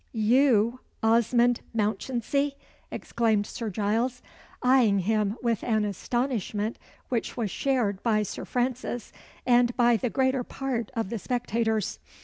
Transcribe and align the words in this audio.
"You 0.13 0.79
Osmond 1.03 1.61
Mounchensey!" 1.75 2.55
exclaimed 2.89 3.45
Sir 3.45 3.69
Giles; 3.69 4.23
eyeing 4.63 4.97
him 5.01 5.37
with 5.43 5.63
an 5.63 5.85
astonishment 5.85 6.79
which 7.09 7.37
was 7.37 7.51
shared 7.51 8.01
by 8.01 8.23
Sir 8.23 8.43
Francis 8.45 9.11
and 9.45 9.77
by 9.77 9.97
the 9.97 10.09
greater 10.09 10.43
part 10.43 10.89
of 10.95 11.11
the 11.11 11.19
spectators. 11.19 11.99